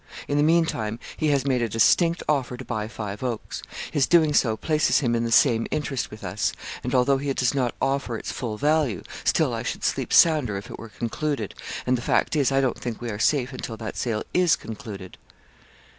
[0.27, 3.61] In the meantime, he has made a distinct offer to buy Five Oaks.
[3.91, 7.53] His doing so places him in the same interest with us; and, although he does
[7.53, 11.53] not offer its full value, still I should sleep sounder if it were concluded;
[11.85, 15.19] and the fact is, I don't think we are safe until that sale is concluded.'